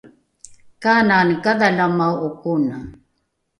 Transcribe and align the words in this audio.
kanani 0.81 1.33
kadhalamae’o 1.43 2.29
kone 2.41 2.77